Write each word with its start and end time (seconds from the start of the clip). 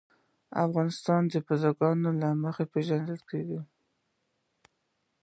افغانستان 0.65 1.21
د 1.31 1.35
بزګان 1.45 1.97
له 2.21 2.29
مخې 2.43 2.65
پېژندل 2.73 3.19
کېږي. 3.29 3.59